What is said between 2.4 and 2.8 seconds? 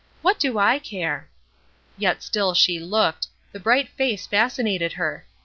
she